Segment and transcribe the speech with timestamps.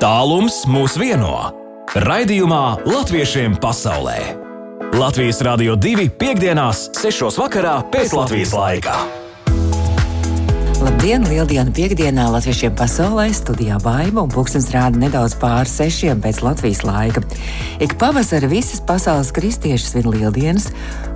[0.00, 1.50] Tālums mūs vieno.
[1.92, 4.16] Raidījumā Latviešiem pasaulē.
[4.96, 7.36] Latvijas Rādio 2.5.6.
[7.92, 8.94] pēc Latvijas laika.
[10.80, 16.80] Labdien, lieldienu piekdienā latviešiem pasaulē studijā Baiba un pulkstens rāda nedaudz pāri sešiem pēc Latvijas
[16.88, 17.20] laika.
[17.84, 20.70] Ik pavasara visas pasaules kristieši svin lieldienas,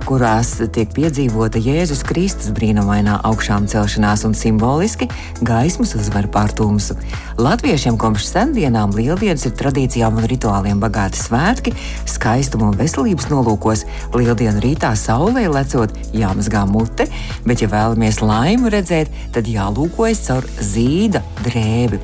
[0.05, 5.09] kurās tiek piedzīvota Jēzus Kristus brīnumainā augšām celšanās un simboliski
[5.41, 6.93] gaismas uzvar pār tumsu.
[7.35, 11.73] Latviešiem kopš sendienām lieldienas ir tradīcijām un rituāliem bagāti svētki,
[12.07, 13.81] skaistuma un veselības nolūkos.
[14.15, 17.09] Lieldienu rītā saulē lecot jāmazgā mute,
[17.43, 21.99] bet ja vēlamies laimu redzēt, tad jālūkojas caur zīda drēbi.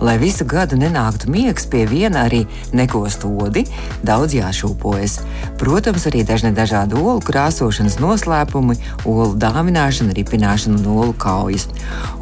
[0.00, 3.66] Lai visu gadu nenāktu miegs pie viena arī nekostodi,
[4.00, 5.18] daudz jāšūpojas.
[5.60, 11.68] Protams, arī dažne dažādi olu krāsošanas noslēpumi, olu dāvināšana, ripināšana un olu kaujas.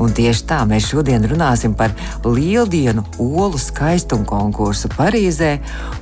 [0.03, 1.95] Un tieši tā mēs šodien runāsim par
[2.49, 5.59] lieldienu olu skaistumu konkursu Parīzē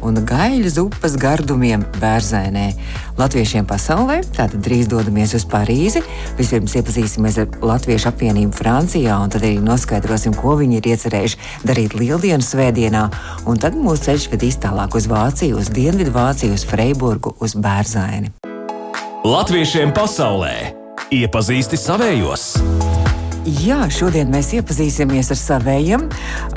[0.07, 2.67] un gaļas upes gardumiem Bērzainē.
[3.19, 6.05] Latviešiem pasaulē tātad drīz dodamies uz Parīzi.
[6.39, 11.97] Vispirms iepazīsimies ar Latviešu apvienību Francijā, un tad arī noskaidrosim, ko viņi ir iecerējuši darīt
[11.99, 13.07] Lieldienu svētdienā.
[13.49, 18.35] Un tad mūsu ceļš vedīs tālāk uz Vāciju, uz Dienvidu Vāciju, uz Freiburgu, uz Bērzaini.
[19.27, 20.55] Latviešiem pasaulē
[21.17, 22.53] iepazīsti savējos!
[23.47, 26.09] Jā, šodien mēs iepazīsimies ar saviem,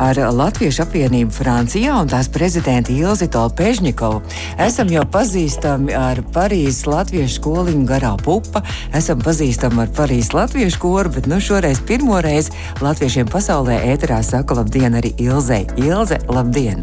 [0.01, 4.23] ar Latviešu apvienību Francijā un tās prezidentu Ilzitu Pežņikovu.
[4.65, 8.63] Esam jau pazīstami ar Parīzes latviešu skoliņu garā pupa,
[8.97, 14.57] esam pazīstami ar Parīzes latviešu koru, bet nu šoreiz pirmo reizi latviešiem pasaulē ēterā saka
[14.57, 15.67] labdien arī Ilzei.
[15.77, 16.81] Ilze, labdien!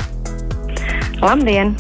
[1.19, 1.75] Labdien!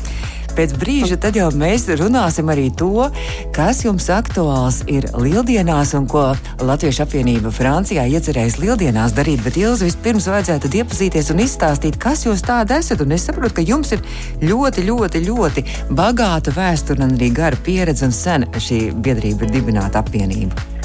[0.56, 3.08] Pēc brīža tad jau mēs runāsim arī to,
[3.56, 6.30] kas jums aktuāls ir lieldienās un ko
[6.64, 9.42] Latviešu apvienība Francijā iecerējas lieldienās darīt.
[9.44, 13.04] Bet Ilzi vispirms vajadzētu iepazīties un izstāstīt, kas jūs tādi esat.
[13.04, 14.04] Un es saprotu, ka jums ir
[14.44, 15.66] ļoti, ļoti, ļoti
[15.98, 20.75] bagāta vēsture un arī gara pieredze un sen šī biedrība ir dibināta apvienība.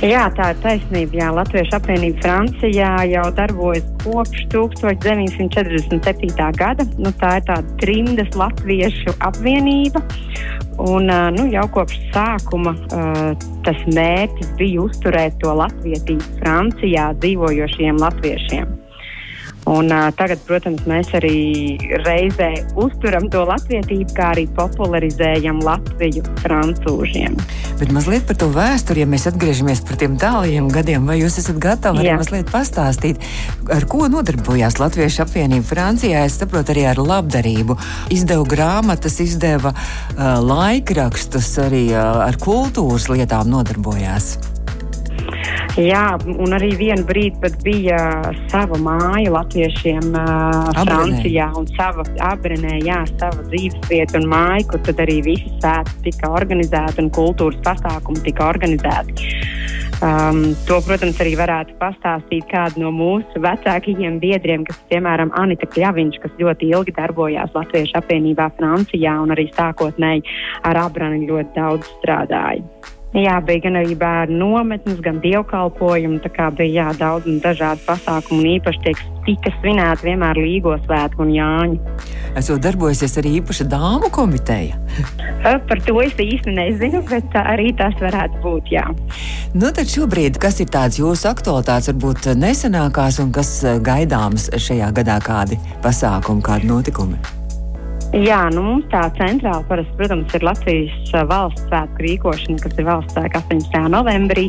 [0.00, 1.18] Jā, tā ir taisnība.
[1.18, 6.48] Jā, Latviešu apvienība Francijā jau darbojas kopš 1947.
[6.56, 6.86] gada.
[6.96, 10.00] Nu, tā ir tāda trimdas latviešu apvienība.
[10.80, 12.72] Un, nu, jau kopš sākuma
[13.66, 18.79] tas mērķis bija uzturēt to latvietību Francijā dzīvojošiem latviešiem.
[19.68, 22.48] Un, uh, tagad, protams, mēs arī reizē
[22.80, 27.36] uzturam to latvietību, kā arī popularizējam Latviju francūžiem.
[27.80, 31.60] Bet mazliet par to vēsturi, ja mēs atgriežamies pie tiem tālajiem gadiem, vai jūs esat
[31.62, 33.20] gatavi arī mazliet pastāstīt,
[33.72, 36.24] ar ko nodarbojās Latviešu apvienība Francijā?
[36.28, 37.76] Es saprotu, arī ar labdarību.
[38.16, 44.49] Izdeva grāmatas, izdeva uh, laikrakstus, arī uh, ar kultūras lietām nodarbojās.
[45.80, 47.98] Jā, un arī vienu brīdi pat bija
[48.52, 55.02] sava māja latviešiem uh, Francijā un sava apbrenē, jā, sava dzīvesvieta un māja, kur tad
[55.06, 59.30] arī visi sēti tika organizēti un kultūras pasākumi tika organizēti.
[60.00, 66.16] Um, to, protams, arī varētu pastāstīt kādu no mūsu vecākajiem biedriem, kas, piemēram, Anita Kļaviņš,
[66.22, 70.24] kas ļoti ilgi darbojās Latviešu apvienībā Francijā un arī sākotnēji
[70.70, 72.96] ar abrani ļoti daudz strādāja.
[73.10, 76.20] Jā, bija gan arī bērnu nometnes, gan dievkalpojumi.
[76.22, 80.76] Tā kā bija jā, daudz un dažādu pasākumu, un īpaši tiek tika svinēti vienmēr Līgo
[80.84, 81.96] svētku un Jāņu.
[82.38, 84.78] Esot darbojusies arī īpaša dāmu komiteja.
[85.68, 88.70] Par to es īsti nezinu, bet arī tas varētu būt.
[88.76, 88.86] Jā.
[89.58, 95.18] Nu, tad šobrīd, kas ir tāds jūsu aktualitātes, varbūt nesenākās un kas gaidāms šajā gadā,
[95.26, 97.39] kādi pasākumi, kādi notikumi?
[98.10, 103.14] Jā, nu, mums tā centrāla parasti, protams, ir Latvijas valsts svētku rīkošana, kas ir valsts
[103.14, 103.76] svētku 18.
[103.92, 104.48] novembrī.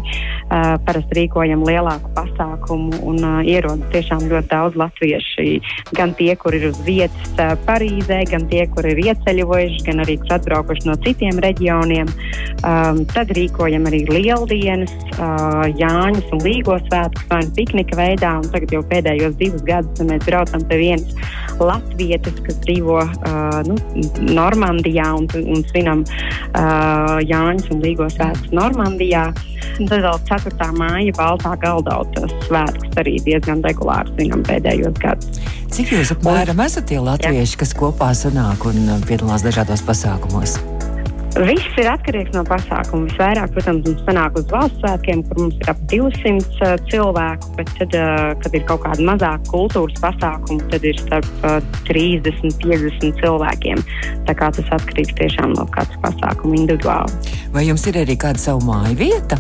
[0.52, 5.46] Uh, parasti rīkojam lielāku pasākumu un uh, ierodas tiešām ļoti daudz latviešu.
[5.94, 10.18] Gan tie, kur ir uz vietas uh, Parīzē, gan tie, kur ir ieceļojuši, gan arī
[10.24, 12.10] kur atbraukuši no citiem reģioniem.
[12.66, 18.34] Um, tad rīkojam arī lieldienas, uh, Jāņus un Līgo svētkus vai nu piknika veidā.
[18.42, 21.16] Un tagad jau pēdējos divus gadus mēs braucam pie vienas
[21.62, 23.78] latvietes, kas dzīvo uh, nu,
[24.32, 29.30] Normandijā un, un svinam uh, Jāņus un Līgos svētkus Normandijā.
[29.80, 30.70] Un tad vēl 4.
[30.78, 35.42] māja Baltā galdautas svētkus arī diezgan regulāri svinam pēdējos gados.
[35.72, 37.64] Cik jūs apmēram esat tie latvieši, Jā.
[37.64, 40.60] kas kopā sanāk un piedalās dažādos pasākumos?
[41.32, 43.08] Viss ir atkarīgs no pasākuma.
[43.08, 47.72] Visvairāk, protams, mums sanāk uz valsts svētkiem, kur mums ir ap 200 uh, cilvēku, bet
[47.78, 53.24] tad, uh, kad ir kaut kāda mazāka kultūras pasākuma, tad ir starp uh, 30, 50
[53.24, 53.86] cilvēkiem.
[54.28, 57.40] Tā kā tas atkarīgs tiešām no katra pasākuma individuāli.
[57.56, 59.40] Vai jums ir arī kāda savu māju vieta?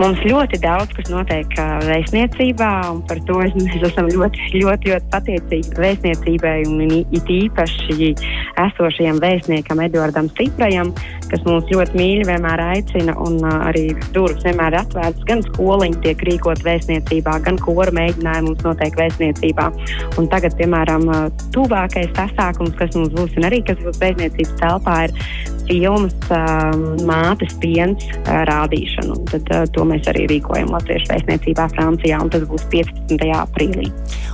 [0.00, 1.50] Mums ļoti daudz kas notiek
[1.84, 8.14] vēstniecībā, un par to mēs esam ļoti, ļoti, ļoti pateicīgi vēstniecībai un it īpaši
[8.62, 10.94] esošajam vēstniekam Eduardam Stiprajam,
[11.28, 15.26] kas mūs ļoti mīļi vienmēr aicina un arī durvis vienmēr ir atvērtas.
[15.28, 19.68] Gan skoliņi tiek rīkot vēstniecībā, gan kora mēģinājumi mums notiek vēstniecībā.
[20.16, 21.04] Un tagad, piemēram,
[21.52, 26.74] tuvākais pasākums, kas mums būs un arī kas būs vēstniecības telpā, ir filmas uh,
[27.06, 29.20] Mātes piens uh, rādīšanu.
[29.30, 33.26] Tad, uh, to mēs arī rīkojam Latviešu vēstniecībā Francijā, un tas būs 15.
[33.38, 33.90] aprīlī.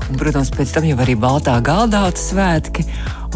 [0.08, 2.86] Un, protams, pēc tam jau arī Baltā galdauta svētki,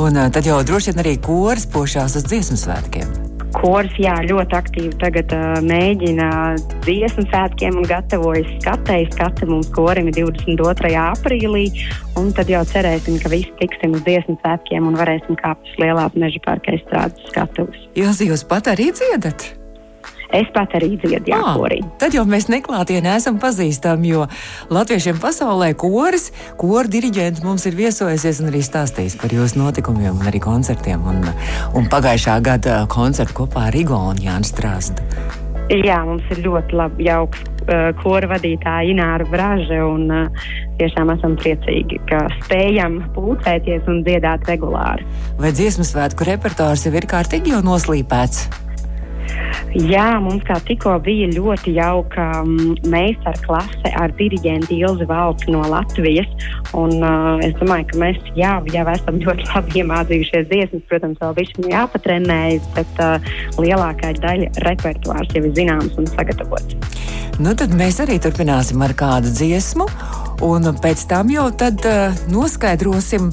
[0.00, 3.29] un uh, tad jau droši vien arī koris pošās uz dziesmu svētkiem.
[3.54, 6.30] Kors jā, ļoti aktīvi tagad uh, mēģina
[6.86, 9.08] dziesmu svētkiem un gatavojas skatei.
[9.10, 10.92] Skate mums korim ir 22.
[11.02, 11.66] aprīlī,
[12.36, 16.42] tad jau cerēsim, ka visi tiksim uz dziesmu svētkiem un varēsim kāpt uz lielās meža
[16.46, 17.88] parka izstrādes skatuves.
[17.98, 19.59] Jūs, jūs pat arī dziedat?
[20.36, 21.80] Es pat arī dziedu ah, korī.
[21.98, 24.26] Tad jau mēs neklātienē esam pazīstami, jo
[24.70, 26.30] latviešiem pasaulē koris,
[26.60, 31.02] kora diriģents mums ir viesojusies un arī stāstījis par jūsu notikumiem un arī koncertiem.
[31.10, 31.26] Un,
[31.74, 35.02] un pagājušā gada koncertu kopā ar Igonu Jānu Strāzdu.
[35.70, 39.82] Jā, mums ir ļoti labi jauks uh, kora vadītāja Ināra Braža.
[39.86, 40.48] Un, uh,
[40.80, 45.06] tiešām esam priecīgi, ka spējam pulcēties un dziedāt regulāri.
[45.38, 48.69] Vai dziesmu svētku repertuārs jau ir kārtīgi jau noslīpēts?
[49.78, 55.62] Jā, mums kā tikko bija ļoti jauka um, meistara klase ar diriģentu Ilzi Valci no
[55.70, 56.26] Latvijas.
[56.74, 60.84] Un, uh, es domāju, ka mēs jā, jau esam ļoti labi iemācījušies dziesmas.
[60.90, 63.32] Protams, vēl viņš jāpatrenējas, bet uh,
[63.62, 66.78] lielākā daļa repertuārs jau ir zināms un sagatavots.
[67.40, 69.86] Nu, tad mēs arī turpināsim ar kādu dziesmu,
[70.44, 73.30] un pēc tam jau tad, uh, noskaidrosim,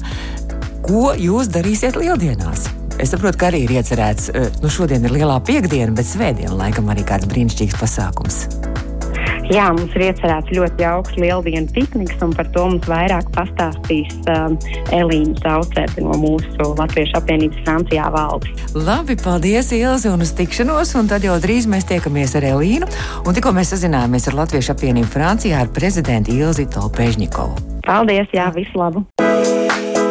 [0.86, 2.70] ko jūs darīsiet lieldienās.
[2.98, 6.90] Es saprotu, ka arī ir iecerēts, eh, nu šodien ir lielā piekdiena, bet svētdiena laikam
[6.90, 8.46] arī kāds brīnišķīgs pasākums.
[9.48, 14.52] Jā, mums ir iecerēts ļoti jauks lieldienu pikniks, un par to mums vairāk pastāstīs uh,
[14.92, 18.68] Elīna Zaucēta no mūsu Latviešu apvienības Francijā valdes.
[18.76, 22.92] Labi, paldies, Ilzi, un uz tikšanos, un tad jau drīz mēs tiekamies ar Elīnu,
[23.24, 27.80] un tikko mēs sazinājāmies ar Latviešu apvienību Francijā ar prezidentu Ilzi Tolpežņikovu.
[27.88, 29.06] Paldies, jā, visu labu!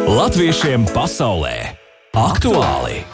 [0.08, 1.77] Latviešiem pasaulē!
[2.12, 3.04] Aktuāli!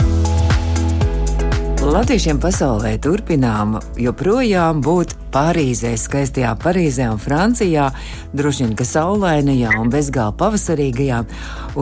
[1.85, 7.89] Latviešiem pasaulē turpinām joprojām būt Parīzē, skaistajā Parīzē un Francijā,
[8.33, 11.19] droši vien, ka saulainajā un bezgala pavasarīgajā.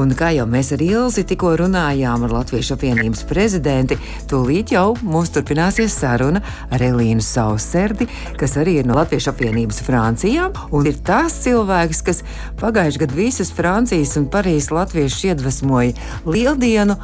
[0.00, 3.99] Un kā jau mēs ar Ilzi tikko runājām ar Latviešu apvienības prezidenti,
[4.31, 6.40] tūlīt jau mums turpināsies saruna
[6.72, 8.08] ar Elīnu Sauserdi,
[8.40, 10.48] kas arī ir no Latviešu apvienības Francijā.
[10.72, 12.25] Un ir tās cilvēks, kas
[12.62, 15.93] pagājušajā gadā visas Francijas un Parīzes latviešus iedvesmoja
[16.25, 16.96] lieldienu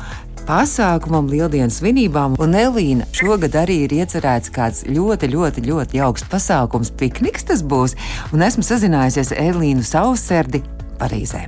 [0.49, 2.37] pasākumam, lieldienas svinībām.
[2.43, 7.97] Un Elīna šogad arī ir iecerēts kāds ļoti, ļoti, ļoti jauks pasākums, pikniks tas būs.
[8.33, 10.63] Un esmu sazinājusies ar Elīnu Sauserdi
[11.01, 11.45] Parīzē.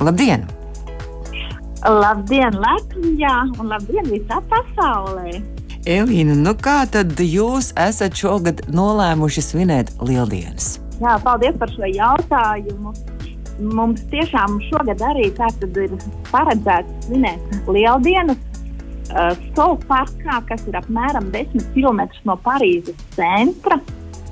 [0.00, 0.46] Labdien!
[1.84, 5.42] Labdien, Latvijā un labdien visā pasaulē!
[5.84, 10.78] Elīna, nu kā tad jūs esat šogad nolēmuši svinēt lieldienas?
[11.02, 12.94] Jā, paldies par šo jautājumu
[13.60, 15.94] mums tiešām šogad arī ir
[16.30, 18.40] paredzēts svinēt lieldienas
[19.12, 23.80] uh, Soul parkā, kas ir apmēram 10 km no Parīzes centra.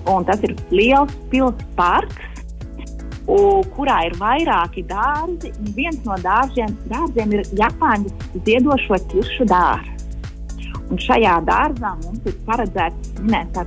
[0.03, 2.33] Tas ir liels pilsētas parks,
[3.77, 5.53] kurā ir vairāki dārzi.
[5.77, 8.11] Viens no dārziem, dārziem ir Japāņu
[8.43, 10.09] ziedošo ķiršu dārzs.
[10.91, 13.61] Un šajā dārzā mums ir paredzēts svinēt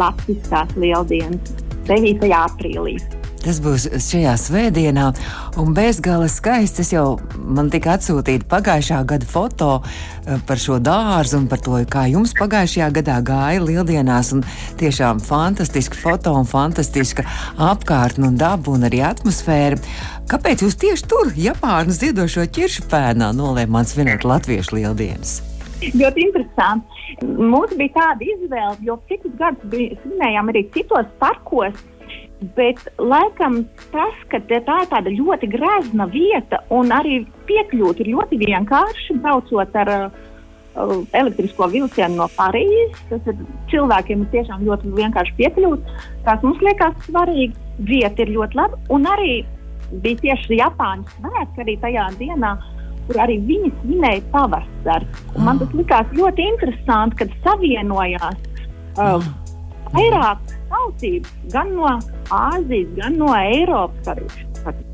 [0.00, 1.56] Latvijas lieldienas
[1.90, 2.30] 9.
[2.30, 3.19] aprīlī.
[3.40, 5.06] Tas būs šajā svētdienā,
[5.60, 6.82] un bezgala skaists.
[6.82, 11.78] Es jau man tika atsūtīta pagājušā gada foto eh, par šo dārzu un par to,
[11.88, 14.34] kā jums pagājušajā gadā gāja lieldienās.
[14.80, 17.24] Tiešām fantastiska foto un fantastiska
[17.70, 19.80] apkārtne un daba un arī atmosfēra.
[20.30, 25.40] Kāpēc jūs tieši tur, Japānas ziedošo ķiršu pēnā, nolēmāt svinēt latviešu lieldienas?
[25.80, 27.00] Ļoti interesanti.
[27.24, 29.64] Mums bija tāda izvēle, jo citus gadus
[30.04, 31.80] svinējām arī citos parkos
[32.40, 33.60] Bet laikam
[33.92, 37.18] tas, ka tā ir tāda ļoti grezna vieta un arī
[37.50, 42.96] piekļūt ir ļoti vienkārši braucot ar uh, elektrisko vilcienu no Parīzes.
[43.10, 43.42] Tas ir
[43.72, 45.92] cilvēkiem ir tiešām ļoti vienkārši piekļūt.
[46.24, 47.52] Tas mums liekas svarīgi.
[47.80, 49.38] Vieta ir ļoti laba un arī
[50.02, 52.54] bija tieši Japāņu svētki arī tajā dienā.
[53.08, 55.08] Kur arī viņi svinēja pavasari.
[55.44, 58.36] Man tas likās ļoti interesanti, kad savienojās
[59.00, 59.24] uh,
[59.94, 61.90] vairāk tautības, gan no
[62.30, 64.28] Āzijas, gan no Eiropas, arī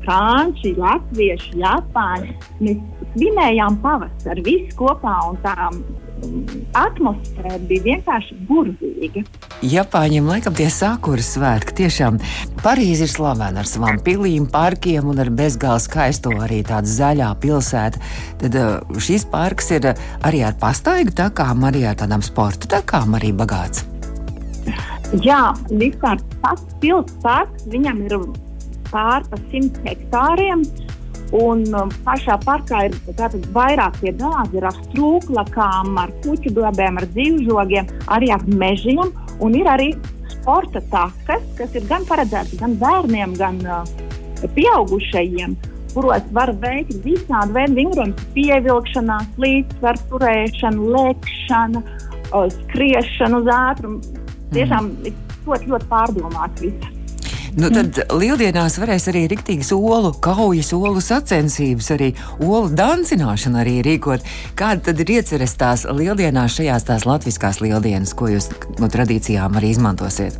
[0.05, 2.35] franči, latvieši, japāņi.
[2.63, 9.23] Mēs svinējām pavasari visi kopā un tā mm, atmosfēra bija vienkārši burvīga.
[9.65, 12.19] Japāņiem laikam tie sakuras svētki tiešām
[12.61, 18.01] Parīze ir slavena ar savām pilīm, parkiem un ar bezgalīgi skaisto arī tādu zaļā pilsētu.
[18.43, 23.33] Tad uh, šis parks ir arī ar pastaigu takām, arī ar tādām sporta takām, arī
[23.35, 23.85] bagāts.
[25.23, 28.19] Jā, vispār tas pilsētas, viņam ir
[28.91, 30.65] pār pa simt hektāriem.
[31.35, 37.07] Un um, pašā parkā ir tātad, vairāk tie dārzi ar strūklakām, ar puķu glabēm, ar
[37.11, 39.11] dzīvžogiem, arī ar mežiem.
[39.43, 39.89] Un ir arī
[40.31, 43.83] sporta takas, kas ir gan paredzētas gan bērniem, gan uh,
[44.55, 45.57] pieaugušajiem,
[45.91, 54.16] kuros var veikt visādi veidi vingrojums, pievilkšanās, līdzsvaru turēšana, lēkšana, uh, skriešana uz ātrumu.
[54.53, 55.17] Tiešām mm.
[55.47, 56.93] ļoti, ļoti pārdomāts viss.
[57.57, 64.25] Nu, tad lieldienās varēs arī rīktīgas olu, kaujas olu sacensības, arī olu dancināšanu arī rīkot.
[64.59, 69.71] Kāda tad ir iecerēs tās lieldienās šajās tās latviskās lieldienas, ko jūs no tradīcijām arī
[69.73, 70.37] izmantosiet?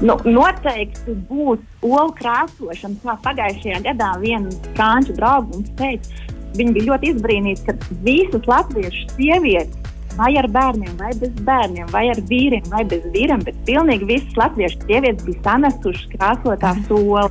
[0.00, 2.96] Nu, noteikti būs olu krāsošana.
[3.02, 6.24] Kā pagājušajā gadā viens franču draugs mums teica,
[6.56, 9.87] viņi bija ļoti izbrīnīti, ka visas latviešu sievietes
[10.18, 14.38] vai ar bērniem, vai bez bērniem, vai ar vīriem, vai bez vīriem, bet pilnīgi visas
[14.38, 17.28] latviešu sievietes bija sanesušas krāsotā soli.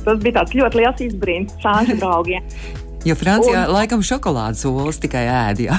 [0.00, 2.46] Tas bija tāds ļoti liels izbrīns franču draugiem.
[3.00, 5.78] Jo Francijā un, laikam šokolādes olas tikai ēdīja.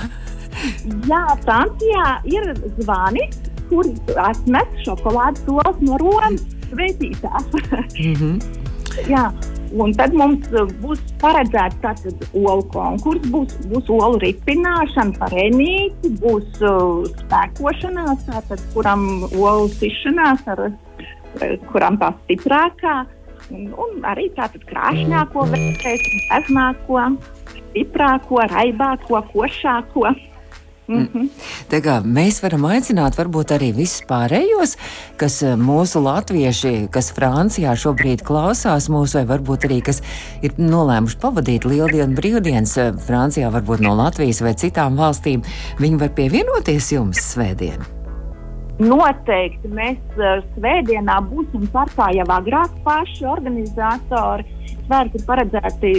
[1.12, 2.48] jā, Francijā ir
[2.80, 3.28] zvani,
[3.70, 3.86] kur
[4.24, 6.42] atmet šokolādes olas no Romas
[6.72, 7.46] svētītās.
[7.54, 8.42] mm -hmm.
[9.14, 9.28] jā,
[9.72, 16.12] Un tad mums uh, būs paredzēts tātad olu konkurss, būs, būs olu ripināšana par enīti,
[16.20, 20.66] būs uh, spēkošanās, tātad, kuram olu sišanās, ar,
[21.72, 22.98] kuram tā stiprākā,
[23.56, 27.06] un, un arī tātad krāšņāko vērtēsim, pezmāko,
[27.56, 30.12] stiprāko, raibāko, košāko.
[30.92, 31.82] Mm -hmm.
[31.84, 34.76] Kā mēs varam aicināt, varbūt arī visus pārējos,
[35.18, 40.02] kas eh, mūsu latvieši, kas Francijā šobrīd klausās mūsu, vai varbūt arī kas
[40.42, 45.42] ir nolēmuši pavadīt lieldienu brīvdienas eh, Francijā, varbūt no Latvijas vai citām valstīm,
[45.80, 48.01] viņi var pievienoties jums svētdien.
[48.82, 54.48] Noteikti mēs uh, svētdienā būsim parkā jau agrāk paši organizatori
[54.92, 55.92] svētki ir paredzēti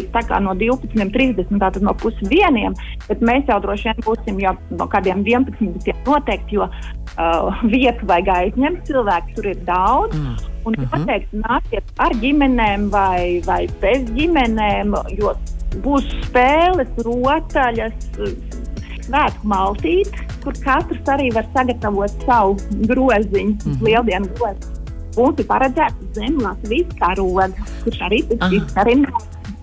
[0.44, 2.74] no 12.30, tātad no pusdieniem,
[3.08, 5.92] bet mēs jau droši vien būsim jau no kādiem 11.
[6.06, 10.16] noteikti, jo uh, vietu vajag aizņemt, cilvēku tur ir daudz.
[10.16, 10.36] Mm.
[10.62, 10.98] Un mm -hmm.
[10.98, 15.34] noteikti nāciet ar ģimenēm vai, vai bez ģimenēm, jo
[15.82, 17.94] būs spēles, rotaļas,
[19.06, 22.56] svētku maltītes, kur katrs arī var sagatavot savu
[22.86, 23.82] groziņu, mm -hmm.
[23.88, 24.82] lieldienu groziņu
[25.16, 27.48] būtu paredzēts zem Latvijas karoga,
[27.84, 28.96] kurš arī tiks arī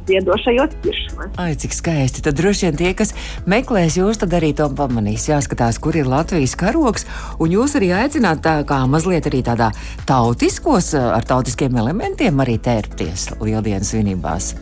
[0.09, 1.33] ziedošajos ķiršos.
[1.41, 2.23] Ai, cik skaisti.
[2.25, 3.13] Tad droši vien tie, kas
[3.49, 5.27] meklēs jūs, tad arī to pamanīs.
[5.29, 7.05] Jāskatās, kur ir Latvijas karogs.
[7.41, 9.69] Un jūs arī aicināt tā kā mazliet arī tādā
[10.09, 14.55] tautiskos, ar tautiskiem elementiem arī tērpties lieldienas svinībās.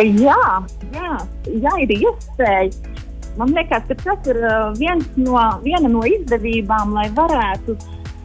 [0.00, 0.40] Jā,
[0.94, 1.12] jā,
[1.60, 2.91] jā ir iespēja.
[3.40, 4.38] Man liekas, ka tas ir
[4.76, 7.78] viens no, viena no izdevībām, lai varētu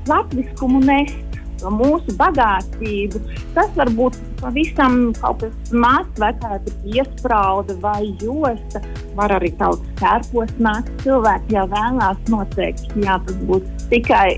[0.10, 1.24] latviskumu nest.
[1.58, 3.18] Mūsu bagātību.
[3.56, 8.84] Tas var būt pavisam kaut kas mazs, vai kāda iesprāde vai josta.
[9.18, 10.94] Var arī kaut kas ķērpos nākt.
[11.02, 14.38] Cilvēki jau vēlās noteikti, jā, tas būs tikai,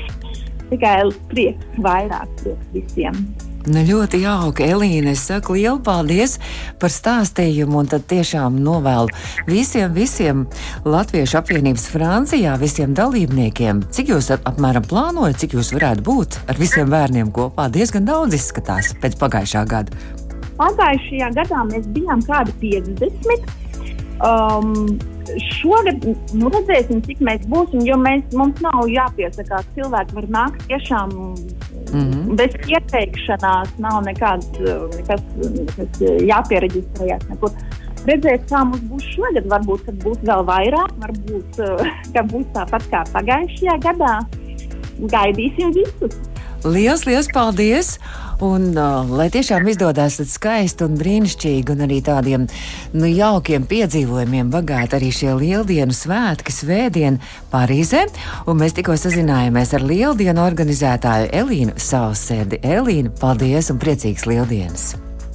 [0.74, 0.96] tikai
[1.32, 3.24] prieks, vairāk prieks visiem.
[3.68, 5.12] Nu, ļoti jauki, Elīna.
[5.12, 6.38] Es saku lielu paldies
[6.80, 9.12] par stāstījumu, un tad tiešām novēlu
[9.50, 10.46] visiem, visiem
[10.88, 16.88] Latviešu apvienības Francijā, visiem dalībniekiem, cik jūs apmēram plānojat, cik jūs varētu būt ar visiem
[16.88, 17.68] bērniem kopā.
[17.68, 19.92] Diezgan daudz izskatās pēc pagājušā gada.
[20.56, 23.56] Pagājušajā gadā mēs bijām kādi 50.
[24.24, 24.96] Um,
[25.60, 29.68] šogad nu, redzēsim, cik mēs būsim, jo mēs, mums nav jāpiesakās.
[29.76, 31.12] Cilvēki var nākt tiešām
[31.92, 32.36] mm -hmm.
[32.36, 34.48] bez pieteikšanās, nav nekāds,
[34.96, 37.28] nekas, nekas jāpiereģistrējas.
[37.28, 37.50] Nekur.
[38.08, 41.58] Redzēt, kā mums būs šogad, varbūt būs vēl vairāk, varbūt
[42.32, 44.14] būs tāpat kā pagājušajā gadā.
[45.00, 46.16] Gaidīsim visus!
[46.64, 47.98] Lielas, liels paldies!
[48.40, 52.46] Un, uh, lai tiešām izdodas tāds skaisti un brīnišķīgi, un arī tādiem
[52.96, 57.20] nu, jaukiem piedzīvojumiem bagāti arī šie lieldienu svētki, svētdiena
[57.52, 58.06] Parīzē.
[58.48, 62.62] Un mēs tikko sazinājāmies ar lieldienu organizētāju Elīnu Saussēdi.
[62.64, 64.94] Elīna, paldies un priecīgs lieldienas!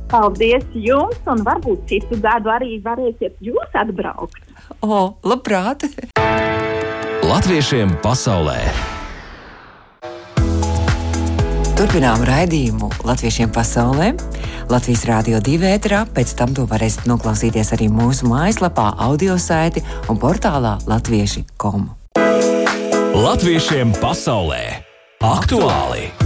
[0.10, 4.42] Paldies jums, un varbūt citu gadu arī varēsiet jūs atbraukt.
[4.82, 5.86] O, labprāt!
[7.26, 8.95] Latviešiem pasaulē!
[11.76, 14.14] Turpinām raidījumu Latviešiem pasaulē.
[14.72, 20.16] Latvijas Rādio 2 ēterā, pēc tam to varēsiet noklausīties arī mūsu mājaslapā, audio saiti un
[20.16, 21.90] portālā latvieši.com.
[23.28, 24.62] Latviešiem pasaulē
[25.20, 26.25] aktuāli!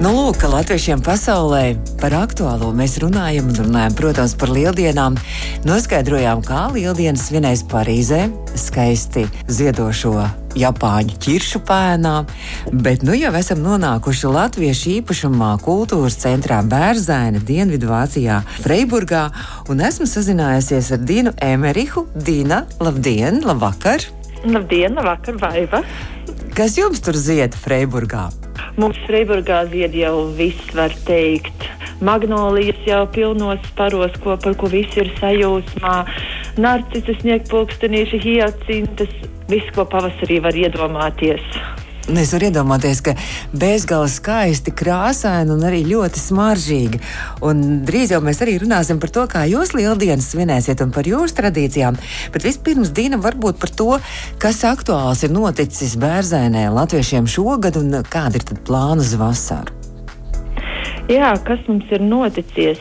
[0.00, 5.18] Nu, lūk, latviešiem pasaulē par aktuālo mēs runājam un runājam, protams, par lieldienām.
[5.68, 8.22] Noskaidrojām, kā lieldienas svinēs Parīzē,
[8.56, 10.14] skaisti ziedošo
[10.56, 12.14] Japāņu ķiršu pēnā,
[12.72, 19.26] bet nu jau esam nonākuši Latviešu īpašumā kultūras centrā Bērzaina Dienvidvācijā, Freiburgā,
[19.68, 22.08] un esmu sazinājusies ar Dinu Emerihu.
[22.16, 24.08] Dina, labdien, labvakar!
[24.48, 25.84] Labdien, labvakar, Vaiva!
[26.56, 28.30] Kas jums tur zied Freiburgā?
[28.80, 31.66] Mums Freiburgā zied jau viss, var teikt.
[32.00, 35.96] Magnolijas jau pilnos paros, ko, par ko visi ir sajūsmā.
[36.64, 39.12] Narcises, sniegpulkstenīši, hiacintas,
[39.52, 41.44] viss, ko pavasarī var iedomāties.
[42.08, 43.12] Es varu iedomāties, ka
[43.52, 47.00] bezgalīgi skaisti, krāsaini un arī ļoti smaržīgi.
[47.46, 51.36] Un drīz jau mēs arī runāsim par to, kā jūs lieldienas svinēsiet un par jūsu
[51.38, 51.98] tradīcijām.
[52.32, 53.90] Bet vispirms, Dīna, varbūt par to,
[54.40, 59.76] kas aktuāls ir noticis bērnē latviešiem šogad un kāda ir plāna uz vasaru.
[61.10, 62.80] Jā, kas mums ir noticis?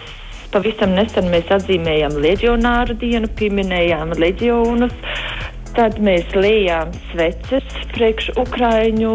[0.49, 4.95] Pavisam nesen mēs atzīmējām leģionāru dienu, pieminējām leģionus.
[5.77, 9.13] Tad mēs lējām sveces priekš Ukrāņu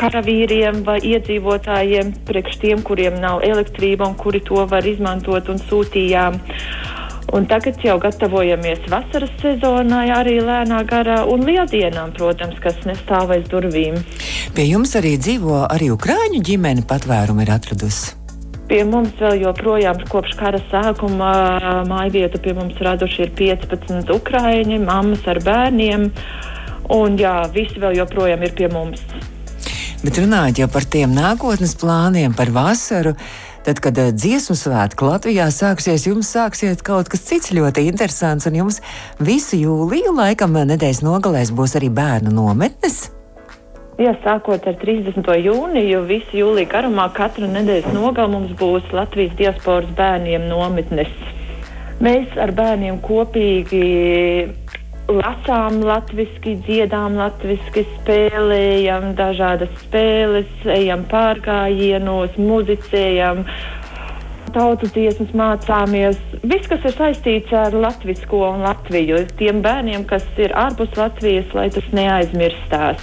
[0.00, 6.40] karavīriem vai iedzīvotājiem, priekš tiem, kuriem nav elektrība un kuri to var izmantot un sūtījām.
[7.34, 13.48] Un tagad jau gatavojamies vasaras sezonai, arī lēnā garā un lieldienām, protams, kas nestāv aiz
[13.50, 13.96] durvīm.
[14.54, 18.23] Pie jums arī dzīvo arī Ukrāņu ģimene patvērumu ir atradusi.
[18.74, 21.28] Pie mums vēl joprojām kopš kara sākuma
[21.86, 26.08] mājvietu pie mums raduši ir 15 ukrāņi, mammas ar bērniem.
[26.96, 29.04] Un jā, visi vēl joprojām ir pie mums.
[30.02, 33.14] Bet runājot jau par tiem nākotnes plāniem, par vasaru,
[33.62, 38.82] tad, kad dziesmu svētki Latvijā sāksies, jums sāksies kaut kas cits ļoti interesants, un jums
[39.22, 43.04] visu jūliju, laikam, nedēļas nogalēs būs arī bērnu nometnes.
[43.94, 45.28] Jā, sākot ar 30.
[45.38, 51.12] jūniju, visu jūliju garumā, katru nedēļas nogalu mums būs Latvijas diasporas bērniem nometnes.
[52.02, 53.84] Mēs ar bērniem kopīgi
[55.06, 63.44] lasām latviešu, dziedām latviešu, spēlējam dažādas spēles, ejam pārgājienos, muzicējam,
[64.54, 66.18] tautas dziesmas mācāmies.
[66.46, 71.68] Viss, kas ir saistīts ar latviešu un Latviju, tiem bērniem, kas ir ārpus Latvijas, lai
[71.74, 73.02] tas neaizmirstās.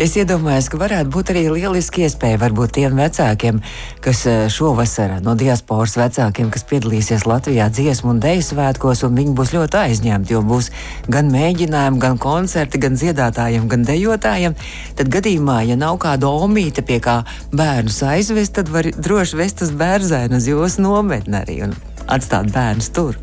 [0.00, 3.58] Es iedomājos, ka varētu būt arī lieliski iespēja varbūt tiem vecākiem,
[4.00, 9.34] kas eh, šovasar no diasporas vecākiem, kas piedalīsies Latvijā dziesmu un deju svētkos, un viņi
[9.36, 10.70] būs ļoti aizņemti, jo būs
[11.12, 14.56] gan mēģinājumi, gan koncerti, gan dziedātājiem, gan dejotājiem.
[14.96, 17.20] Tad gadījumā, ja nav kāda omīte pie kā
[17.52, 21.74] bērnus aizvest, tad var droši vest uz bērnu uz jūsu nometni arī un
[22.10, 23.18] atstāt bērnus tur.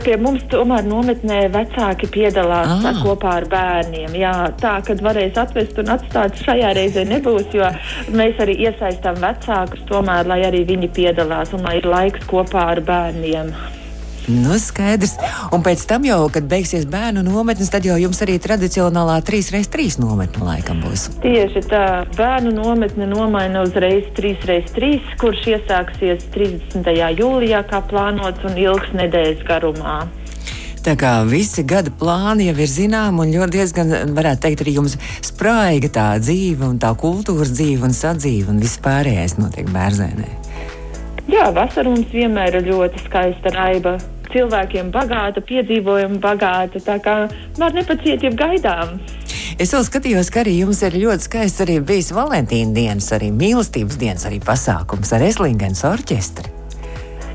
[0.00, 3.02] Pie mums tomēr nometnē vecāki piedalās ah.
[3.04, 4.16] kopā ar bērniem.
[4.16, 7.68] Jā, tā, kad varēs atvest un atstāt šajā reizē nebūs, jo
[8.16, 12.80] mēs arī iesaistām vecākus tomēr, lai arī viņi piedalās un lai ir laiks kopā ar
[12.88, 13.52] bērniem.
[14.24, 15.18] Nu, skaidrs.
[15.52, 20.46] Un pēc tam, jau, kad beigsies bērnu nometnes, tad jau jums arī tradicionālā 3x3 nometne
[20.46, 21.10] laikam būs.
[21.20, 21.84] Tieši tā,
[22.16, 26.88] bērnu nometne nomaina uzreiz 3x3, kurš iesāksies 30.
[27.20, 30.04] jūlijā, kā plānots, un ilgs nedēļas garumā.
[30.84, 34.96] Tā kā visi gada plāni jau ir zināmi, un ļoti diezgan, varētu teikt, arī jums
[35.24, 40.10] spraiga tā dzīve, un tā kultūras dzīve un sadzīve, un viss pārējais notiek bērnē.
[41.32, 43.96] Jā, vasara mums vienmēr ir ļoti skaista raiba
[44.34, 46.82] cilvēkiem bagāta, piedzīvojuma bagāta.
[46.82, 47.16] Tā kā
[47.60, 48.98] var nepacietību gaidām.
[49.54, 54.00] Es vēl skatījos, ka arī jums ir ļoti skaists arī bijis Valentīna dienas, arī mīlestības
[54.00, 56.50] dienas, arī pasākums ar Eslingens orķestri.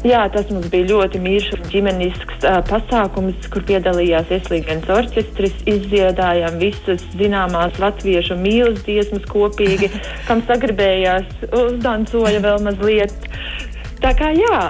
[0.07, 5.57] Jā, tas mums bija ļoti mīļš un ģimenisks uh, pasākums, kur piedalījās Eslīgens orķestris.
[5.67, 9.91] Izdziedājām visas zināmās latviešu mīlestības dziesmas kopīgi,
[10.27, 13.27] kam sagribējās uzdancoja vēl mazliet.
[13.99, 14.61] Tā kā jā.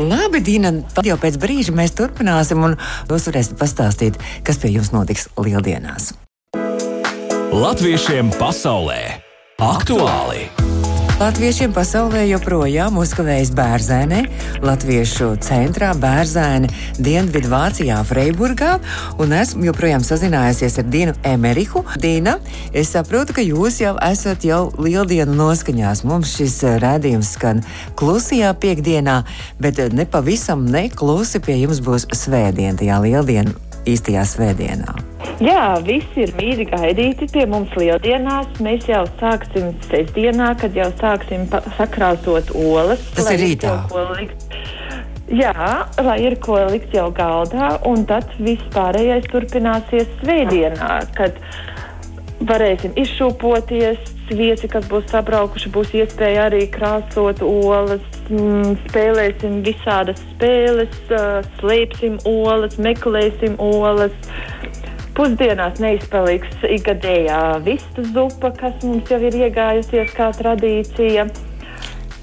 [0.00, 2.76] Labi, Dina, tad jau pēc brīža mēs turpināsim, un
[3.10, 6.12] jūs varēsiet pastāstīt, kas pie jums notiks lieldienās.
[7.54, 9.00] Latviešiem pasaulē
[9.62, 10.63] aktuāli!
[11.24, 14.18] Latviešiem pasaulē joprojām uzkavējas bērnē,
[14.60, 16.68] Latviešu centrā bērnē,
[17.00, 18.74] Dienvidu Vācijā, Freiburgā.
[19.16, 21.80] Un esmu joprojām sazinājusies ar Dinu Emerihu.
[21.96, 22.36] Dina,
[22.76, 26.04] es saprotu, ka jūs jau esat jau lieldienu noskaņās.
[26.04, 27.64] Mums šis rādījums skan
[27.96, 29.22] klusajā piekdienā,
[29.64, 34.94] bet ne pavisam neklusi pie jums būs svētdiena, tajā lieldienu īstajā svētdienā.
[35.42, 38.48] Jā, visi ir mīļi gaidīti pie mums lieldienās.
[38.62, 43.02] Mēs jau sāksim sestdienā, kad jau sāksim sakrāsot olas.
[43.16, 43.74] Tas ir rītā.
[45.34, 45.68] Jā,
[46.04, 51.40] lai ir ko likt jau galdā, un tad viss pārējais turpināsies svētdienā, kad
[52.44, 54.13] varēsim izšūpoties.
[54.32, 62.16] Viesi, kas būs sabraukuši, būs iespēja arī krāsot olas, mm, spēlēsim visādas spēles, uh, slēpsim
[62.24, 64.16] olas, meklēsim olas.
[65.14, 71.28] Pusdienās neizpaliks ikgadējā vistu zupa, kas mums jau ir iegājusies kā tradīcija.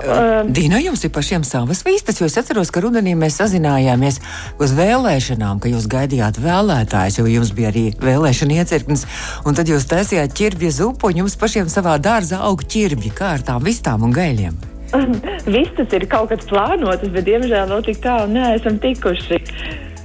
[0.02, 4.18] Uh, Dīna, jums ir pašiem savas vistas, jo es atceros, ka rudenī mēs sazinājāmies
[4.62, 9.06] uz vēlēšanām, ka jūs gaidījāt vēlētājus, jo jums bija arī vēlēšana iecirknis,
[9.46, 13.46] un tad jūs taisījāt ķirbju zupu, un jums pašiem savā dārzā aug ķirbji, kā ar
[13.46, 14.58] tām vistām un gaļiem.
[15.56, 19.40] Vistas ir kaut kas plānotas, bet diemžēl vēl tik tālu neesam tikuši.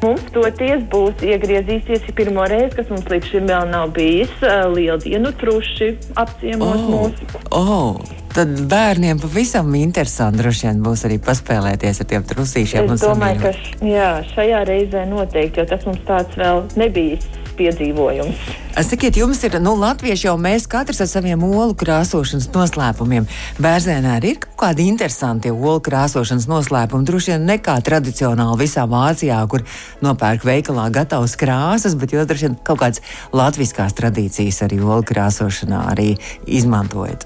[0.03, 4.33] Mums toties būs iegriezīsies pirmo reizi, kas mums līdz šim vēl nav bijis.
[4.75, 7.43] Lieldienu truši apciemos oh, mūsu.
[7.51, 8.15] Oh.
[8.37, 12.91] Tad bērniem pavisam interesanti droši vien būs arī paspēlēties ar tiem trusīšiem.
[12.93, 17.25] Es domāju, ka jā, šajā reizē noteikti, jo tas mums tāds vēl nebijis
[17.59, 18.55] piedzīvojums.
[18.77, 23.25] Sakiet, jums ir, nu, latvieši jau mēs katrs ar saviem olu krāsošanas noslēpumiem.
[23.63, 27.07] Bērnē arī ir kaut kādi interesanti olu krāsošanas noslēpumi.
[27.09, 29.65] Droši vien nekā tradicionāli visā Vācijā, kur
[30.05, 33.01] nopērk veikalā gatavas krāsas, bet jūs droši vien kaut kādas
[33.33, 36.11] latviskās tradīcijas arī olu krāsošanā arī
[36.45, 37.25] izmantojat.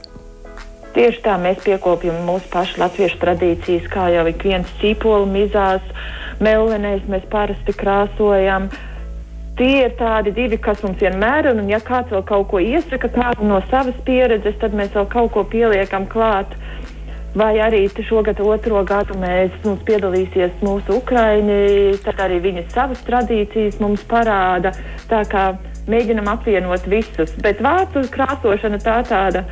[0.95, 5.83] Tieši tā mēs piekopjam mūsu pašu latviešu tradīcijas, kā jau ik viens cīpolu mizās,
[6.43, 8.71] melnēs mēs parasti krāsojam.
[8.71, 8.90] Uh,
[9.61, 11.61] tie ir tādi divi, kas mums vienmēr ir.
[11.61, 15.35] Un, ja kāds vēl kaut ko iesaka, kādu no savas pieredzes, tad mēs vēl kaut
[15.37, 16.57] ko pieliekam klāt.
[17.37, 23.79] Vai arī šogad, otro gadu, mēs, mums piedalīsies mūsu ukrāņi, tad arī viņi savas tradīcijas
[23.79, 24.73] mums parāda.
[25.13, 25.45] Tā kā
[25.91, 27.37] mēģinam apvienot visus.
[27.45, 29.45] Bet vārtu krāsošana tā tāda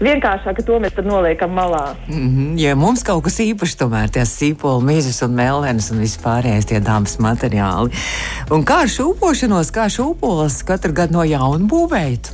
[0.00, 1.96] vienkāršāk, ka to mēs noliekam malā.
[2.08, 6.66] Mm -hmm, ja mums kaut kas īpašs, tomēr tās sīpola, mizas un melnēs un vispārējais
[6.66, 7.90] tie dabas materiāli.
[8.50, 12.32] Un kā ar šūpošanos, kā šūpolas katru gadu no jauna būvēt?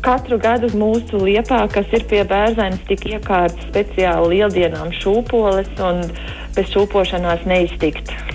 [0.00, 6.10] Katru gadu mūsu liepā, kas ir pie bērniem, tika iekārtas speciāli lieldienām šūpoles, un
[6.54, 8.27] bez šūpošanās neiztikt.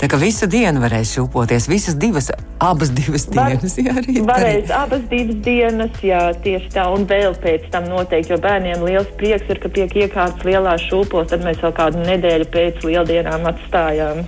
[0.00, 2.30] Tā kā visu dienu varēs šūpoties, visas divas,
[2.64, 3.74] abas divas dienas.
[3.76, 6.86] Jā, arī varēs abas divas dienas, jā, tieši tā.
[6.94, 11.28] Un vēl pēc tam noteikti, jo bērniem liels prieks ir, ka tiek iekārts lielās šūpos,
[11.34, 14.24] tad mēs vēl kādu nedēļu pēc lieldienām atstājām.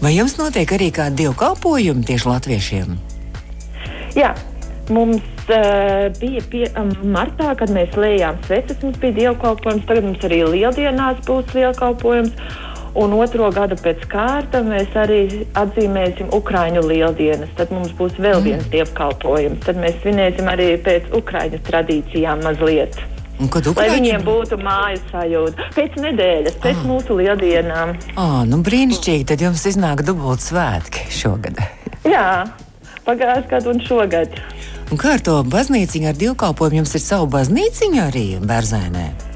[0.00, 2.96] Vai jums notiek arī kādi dievkalpojumi tieši latviešiem?
[4.16, 4.32] Jā,
[4.90, 9.84] Mums uh, bija pie, um, martā, kad mēs lējām sveces, mums bija dievkalpojums.
[9.86, 12.34] Tagad mums arī lieldienās būs dievkalpojums.
[12.98, 15.20] Un otro gadu pēc kārta mēs arī
[15.58, 17.52] atzīmēsim Ukrāņu lieldienas.
[17.58, 18.46] Tad mums būs vēl mm.
[18.48, 19.62] viens dievkalpojums.
[19.66, 22.98] Tad mēs svinēsim arī pēc Ukrāņu tradīcijām mazliet.
[23.40, 25.70] Lai viņiem būtu mājas sajūta.
[25.72, 26.88] Pēc nedēļas, pēc ah.
[26.90, 27.94] mūsu lieldienām.
[28.20, 29.28] Ah, nu brīnišķīgi.
[29.30, 31.62] Tad jums iznāk dubult svētki šogad.
[32.14, 32.44] Jā,
[33.06, 34.36] pagājušajā gadā un šogad.
[34.90, 39.29] Un kā ar to baznīciņu, ar divkalpojumu jums ir savu baznīciņu arī bērnē?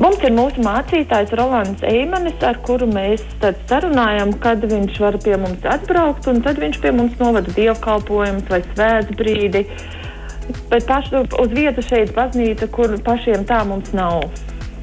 [0.00, 3.20] Mums ir mūsu mācītājs Rolands Eimanis, ar kuru mēs
[3.68, 8.62] sarunājam, kad viņš var pie mums atbraukt, un tad viņš pie mums novada dievkalpojumus vai
[8.70, 9.66] svētbrīdi.
[10.70, 14.24] Bet pašu, uz vietas šeit baznīca, kur pašiem tā mums nav.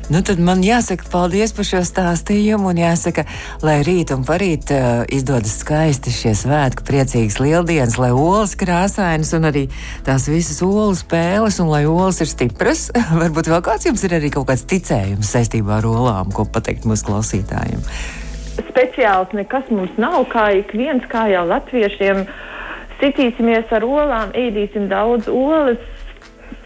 [0.08, 3.26] Nu, tad man jāsaka paldies par šo stāstījumu, un jāsaka,
[3.60, 9.50] lai rīt un parīt uh, izdodas skaisti šie svētki, priecīgas lieldienas, lai olas krāsainas un
[9.50, 9.66] arī
[10.08, 12.86] tās visas olu spēles, un lai olas ir stipras.
[13.22, 17.10] Varbūt vēl kāds jums ir arī kaut kāds ticējums saistībā ar olām, ko pateikt mūsu
[17.10, 17.84] klausītājiem.
[18.70, 22.24] Speciāls nekas mums nav, kā ik viens, kā jau latviešiem.
[23.04, 25.84] Sitīsimies ar olām, ēdīsim daudz olas,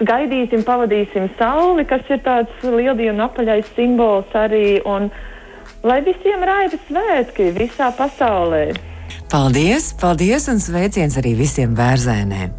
[0.08, 4.80] gaidīsim, pavadīsim sauli, kas ir tāds lieldienu apaļais simbols arī.
[4.88, 5.10] Un,
[5.88, 8.72] lai visiem raiba svētki visā pasaulē.
[9.32, 12.52] Paldies, paldies un sveiciens arī visiem bērniem!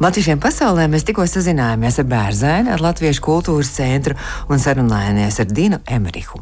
[0.00, 4.16] Latviešiem pasaulē mēs tikko sazinājāmies ar bērnu, ar Latviešu kultūras centru
[4.48, 6.40] un sarunājāmies ar Dinu Emerihu.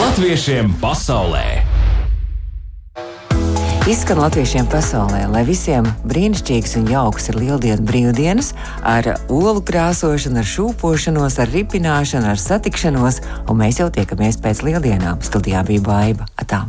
[0.00, 1.61] Latviešiem pasaulē!
[3.82, 8.52] Izskan latviešiem pasaulē, lai visiem brīnišķīgs un jauks ir lieldienu brīvdienas,
[8.86, 13.18] ar olu krāsošanu, ar šūpošanos, ar ripināšanu, ar satikšanos,
[13.50, 15.18] un mēs jau tiekamies pēc lieldienām.
[15.26, 16.30] Studijā bija baiva.
[16.38, 16.62] Atā.